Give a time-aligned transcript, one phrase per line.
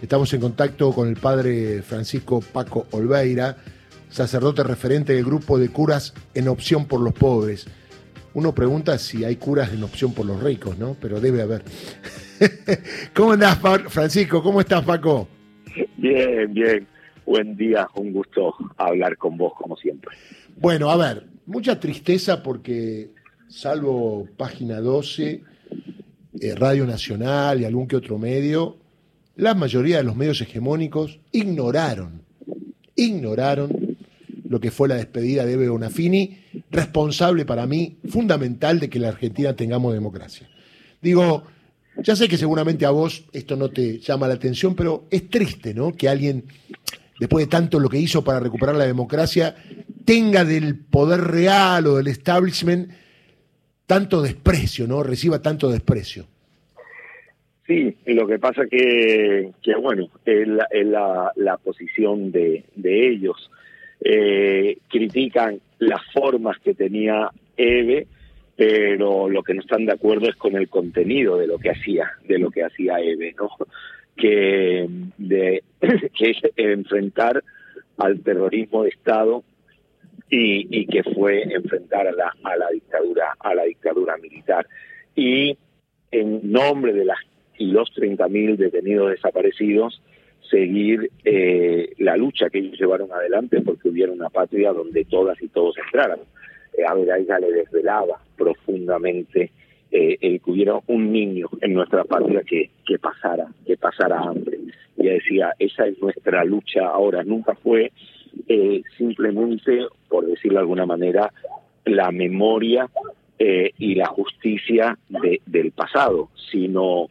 [0.00, 3.56] Estamos en contacto con el padre Francisco Paco Olveira,
[4.08, 7.66] sacerdote referente del grupo de curas en opción por los pobres.
[8.34, 10.96] Uno pregunta si hay curas en opción por los ricos, ¿no?
[11.00, 11.64] Pero debe haber.
[13.14, 13.58] ¿Cómo andás,
[13.88, 14.40] Francisco?
[14.40, 15.26] ¿Cómo estás, Paco?
[15.96, 16.86] Bien, bien.
[17.26, 20.16] Buen día, un gusto hablar con vos como siempre.
[20.56, 23.10] Bueno, a ver, mucha tristeza porque,
[23.48, 25.42] salvo página 12,
[26.40, 28.76] eh, Radio Nacional y algún que otro medio,
[29.38, 32.22] la mayoría de los medios hegemónicos ignoraron,
[32.96, 33.96] ignoraron
[34.48, 36.38] lo que fue la despedida de Eve Bonafini,
[36.72, 40.48] responsable para mí, fundamental de que la Argentina tengamos democracia.
[41.00, 41.44] Digo,
[42.02, 45.72] ya sé que seguramente a vos esto no te llama la atención, pero es triste,
[45.72, 45.92] ¿no?
[45.92, 46.44] Que alguien,
[47.20, 49.54] después de tanto lo que hizo para recuperar la democracia,
[50.04, 52.90] tenga del poder real o del establishment
[53.86, 55.04] tanto desprecio, ¿no?
[55.04, 56.26] Reciba tanto desprecio.
[57.68, 63.50] Sí, lo que pasa que, que bueno, es la, la, posición de, de ellos.
[64.00, 68.06] Eh, critican las formas que tenía Eve,
[68.56, 72.10] pero lo que no están de acuerdo es con el contenido de lo que hacía,
[72.26, 73.50] de lo que hacía Eve, ¿no?
[74.16, 74.88] Que,
[75.18, 75.62] de,
[76.18, 77.44] que es enfrentar
[77.98, 79.44] al terrorismo de Estado
[80.30, 84.66] y, y que fue enfrentar a la, a la dictadura, a la dictadura militar.
[85.14, 85.58] Y
[86.10, 87.18] en nombre de las
[87.58, 90.00] y los 30.000 detenidos desaparecidos,
[90.50, 95.48] seguir eh, la lucha que ellos llevaron adelante porque hubiera una patria donde todas y
[95.48, 96.20] todos entraran.
[96.76, 99.50] Eh, a ver, a ella le desvelaba profundamente
[99.90, 104.58] eh, el que hubiera un niño en nuestra patria que, que pasara, que pasara hambre.
[104.96, 107.92] Ella decía, esa es nuestra lucha ahora, nunca fue
[108.48, 111.32] eh, simplemente, por decirlo de alguna manera,
[111.84, 112.88] la memoria
[113.40, 117.08] y la justicia de, del pasado, sino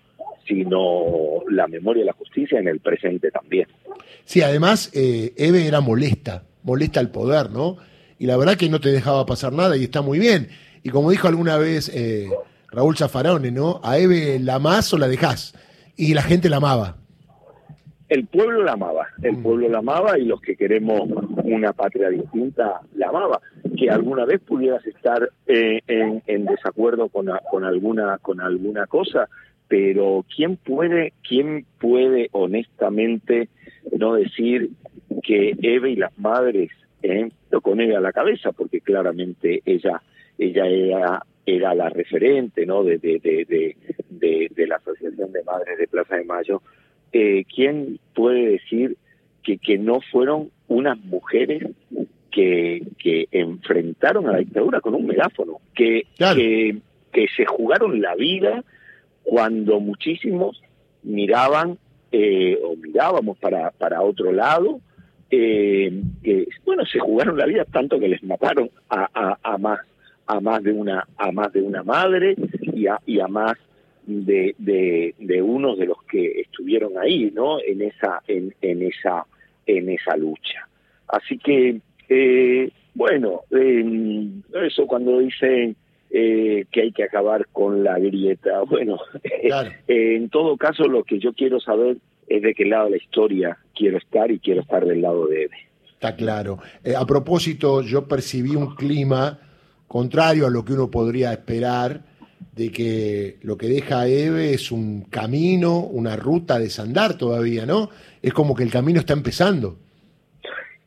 [0.47, 3.67] sino la memoria y la justicia en el presente también.
[4.25, 7.77] Sí, además, eh, Eve era molesta, molesta al poder, ¿no?
[8.19, 10.49] Y la verdad que no te dejaba pasar nada y está muy bien.
[10.83, 12.29] Y como dijo alguna vez eh,
[12.71, 13.79] Raúl Zafarone, ¿no?
[13.83, 15.53] A Eve la amás o la dejás.
[15.95, 16.97] Y la gente la amaba.
[18.09, 19.43] El pueblo la amaba, el mm.
[19.43, 21.09] pueblo la amaba y los que queremos
[21.43, 23.41] una patria distinta la amaba.
[23.77, 29.27] Que alguna vez pudieras estar eh, en, en, desacuerdo con, con, alguna, con alguna cosa,
[29.67, 33.49] pero ¿quién puede, quién puede honestamente
[33.97, 34.69] no decir
[35.23, 36.69] que Eve y las madres
[37.03, 37.29] eh,
[37.61, 38.51] con ella a la cabeza?
[38.51, 40.01] Porque claramente ella,
[40.37, 42.83] ella era, era la referente ¿no?
[42.83, 43.75] de, de, de,
[44.09, 46.61] de, de la Asociación de Madres de Plaza de Mayo.
[47.11, 48.97] Eh, ¿Quién puede decir
[49.43, 51.63] que, que no fueron unas mujeres
[52.31, 56.77] que, que enfrentaron a la dictadura con un megáfono, que, que,
[57.11, 58.63] que se jugaron la vida
[59.27, 60.61] cuando muchísimos
[61.03, 61.77] miraban
[62.13, 64.79] eh, o mirábamos para, para otro lado,
[65.29, 65.91] eh,
[66.65, 69.81] bueno, se jugaron la vida tanto que les mataron a, a, a, más
[70.27, 73.57] a más de una a más de una madre y a, y a más
[74.05, 77.59] de, de, de unos de los que estuvieron ahí, ¿no?
[77.61, 79.25] En esa en, en esa
[79.65, 80.69] en esa lucha.
[81.09, 84.29] Así que eh, bueno, eh,
[84.65, 85.75] eso cuando dicen
[86.09, 88.61] eh, que hay que acabar con la grieta.
[88.69, 91.97] Bueno, eh, en todo caso lo que yo quiero saber
[92.27, 95.43] es de qué lado de la historia quiero estar y quiero estar del lado de
[95.43, 95.57] Eve.
[95.93, 96.59] Está claro.
[96.83, 99.39] Eh, a propósito, yo percibí un clima
[99.87, 102.01] contrario a lo que uno podría esperar,
[102.55, 107.89] de que lo que deja Eve es un camino, una ruta de desandar todavía, ¿no?
[108.21, 109.77] Es como que el camino está empezando.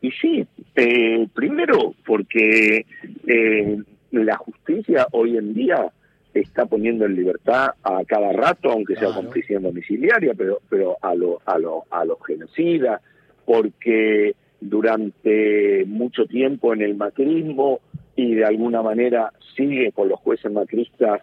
[0.03, 2.87] Y sí, eh, primero porque
[3.27, 3.79] eh,
[4.11, 5.91] la justicia hoy en día
[6.35, 11.15] está poniendo en libertad a cada rato, aunque sea con prisión domiciliaria, pero, pero a,
[11.15, 13.01] lo, a, lo, a los genocidas,
[13.45, 17.81] porque durante mucho tiempo en el macrismo
[18.15, 21.23] y de alguna manera sigue con los jueces macristas,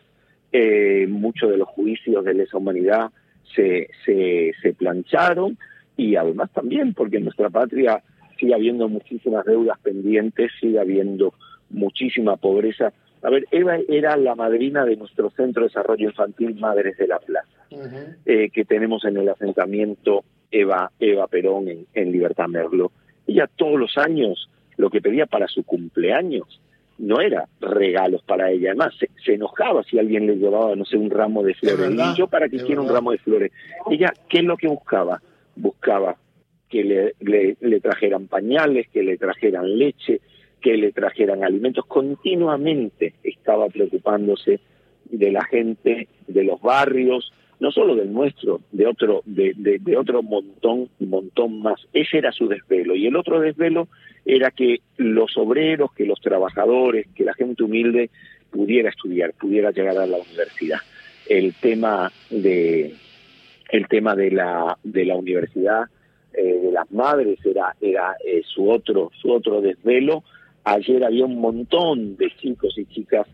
[0.51, 3.11] eh, muchos de los juicios de lesa humanidad
[3.55, 5.57] se, se, se plancharon
[5.95, 8.01] y además también porque en nuestra patria
[8.39, 11.33] sigue habiendo muchísimas deudas pendientes, sigue habiendo
[11.69, 12.93] muchísima pobreza.
[13.23, 17.19] A ver, Eva era la madrina de nuestro Centro de Desarrollo Infantil Madres de la
[17.19, 17.67] Plaza,
[18.25, 22.91] eh, que tenemos en el asentamiento Eva, Eva Perón en, en Libertad Merlo.
[23.25, 26.61] Ella todos los años lo que pedía para su cumpleaños
[26.97, 31.09] no era regalos para ella, además se, enojaba si alguien le llevaba, no sé, un
[31.09, 31.91] ramo de flores.
[31.91, 33.51] ¿Y yo para qué quiero un ramo de flores?
[33.89, 35.21] Ella, ¿qué es lo que buscaba?
[35.55, 36.15] Buscaba
[36.69, 40.21] que le, le, le trajeran pañales, que le trajeran leche,
[40.67, 41.85] que le trajeran alimentos.
[41.85, 44.59] Continuamente estaba preocupándose
[45.05, 47.31] de la gente, de los barrios,
[47.61, 51.79] no solo del nuestro, de otro, de, de, otro montón, montón más.
[51.93, 52.97] Ese era su desvelo.
[52.97, 53.87] Y el otro desvelo
[54.25, 58.09] era que los obreros, que los trabajadores, que la gente humilde
[58.51, 60.79] pudiera estudiar, pudiera llegar a la universidad.
[61.29, 62.93] El tema de
[63.69, 65.83] el tema de la de la universidad
[66.33, 70.25] eh, de las madres era era eh, su otro su otro desvelo.
[70.69, 73.25] Ayer había un montón de chicos y chicas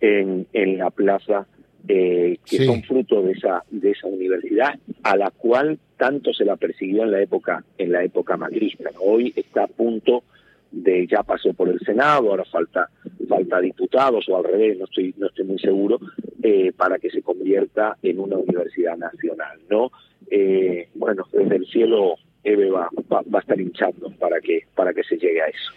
[0.00, 1.46] en, en la plaza
[1.86, 6.56] eh, que son fruto de esa de esa universidad a la cual tanto se la
[6.56, 10.24] persiguió en la época en la época magrista hoy está a punto
[10.70, 12.88] de ya pasó por el Senado ahora falta
[13.28, 16.00] falta diputados o al revés no estoy no estoy muy seguro
[16.42, 19.92] eh, para que se convierta en una universidad nacional no
[20.30, 25.04] eh, bueno desde el cielo Eve va, va, a estar hinchando para que para que
[25.04, 25.72] se llegue a eso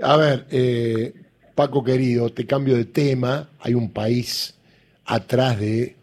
[0.00, 1.14] a ver eh,
[1.54, 4.54] Paco querido te cambio de tema hay un país
[5.04, 5.96] atrás de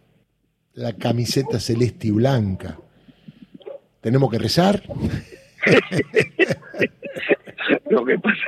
[0.74, 2.80] la camiseta celeste y blanca.
[4.00, 4.84] ¿Tenemos que rezar?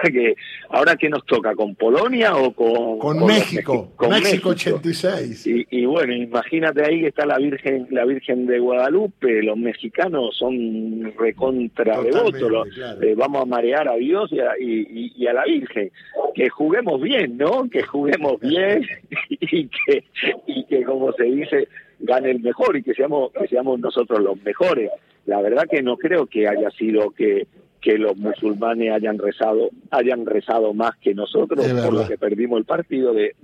[0.03, 0.35] Que pasa que
[0.69, 5.47] ahora que nos toca con Polonia o con, con, México, con México, 86.
[5.47, 10.35] Y, y, bueno, imagínate ahí que está la Virgen, la Virgen de Guadalupe, los mexicanos
[10.37, 12.67] son recontra devotos,
[13.01, 15.91] eh, vamos a marear a Dios y a, y, a, la Virgen,
[16.35, 17.69] que juguemos bien, ¿no?
[17.69, 18.85] Que juguemos bien
[19.29, 20.03] y que
[20.47, 21.67] y que como se dice
[21.99, 24.91] gane el mejor y que seamos que seamos nosotros los mejores.
[25.25, 27.47] La verdad que no creo que haya sido que
[27.83, 32.65] que los musulmanes hayan rezado hayan rezado más que nosotros por lo que perdimos el
[32.65, 33.35] partido de,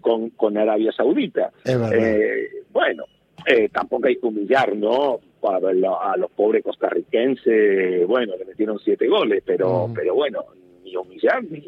[0.00, 1.52] con, con Arabia Saudita.
[1.64, 3.04] Eh, bueno,
[3.46, 5.20] eh, tampoco hay que humillar, ¿no?
[5.40, 10.44] Para a los pobres costarricenses, bueno, le metieron siete goles, pero, pero bueno,
[10.82, 11.60] ni humillar ni,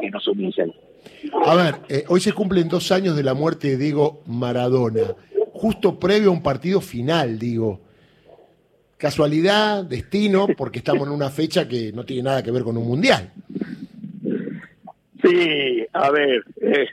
[0.00, 0.74] que nos humillen.
[1.44, 5.14] A ver, eh, hoy se cumplen dos años de la muerte de Diego Maradona,
[5.52, 7.85] justo previo a un partido final, digo.
[8.96, 12.86] Casualidad, destino, porque estamos en una fecha que no tiene nada que ver con un
[12.86, 13.30] mundial.
[15.22, 16.86] Sí, a ver, eh,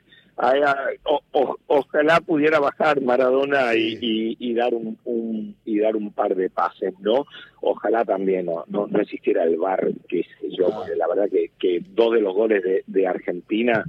[1.67, 7.25] ojalá pudiera bajar Maradona y, dar un, y dar un par de pases, ¿no?
[7.61, 10.25] Ojalá también no, no, existiera el bar, que
[10.57, 10.85] yo, ah.
[10.97, 13.85] la verdad que, que dos de los goles de, de Argentina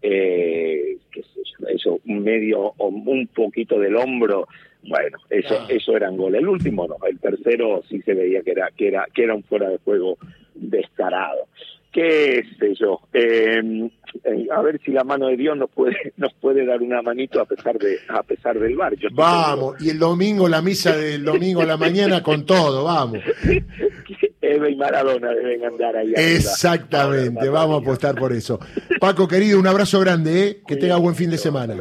[0.00, 4.46] eh, qué sé yo, eso, un medio o un poquito del hombro,
[4.82, 5.66] bueno, eso, ah.
[5.68, 6.40] eso eran goles.
[6.40, 9.42] El último no, el tercero sí se veía que era, que era, que era un
[9.42, 10.16] fuera de juego
[10.54, 11.48] descarado.
[11.90, 13.86] Qué sé yo, em,
[14.22, 17.40] eh, a ver si la mano de Dios nos puede, nos puede dar una manito
[17.40, 18.94] a pesar de, a pesar del bar.
[19.12, 23.20] vamos, y el domingo la misa del domingo a la mañana con todo, vamos.
[24.48, 26.12] Eva y Maradona deben andar ahí.
[26.16, 28.58] Exactamente, vamos a apostar por eso.
[29.00, 30.62] Paco, querido, un abrazo grande, ¿eh?
[30.66, 31.76] que tenga buen fin de semana.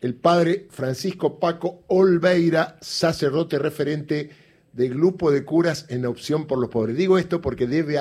[0.00, 4.30] El padre Francisco Paco Olveira, sacerdote referente
[4.72, 6.96] del grupo de curas en opción por los pobres.
[6.96, 7.92] Digo esto porque debe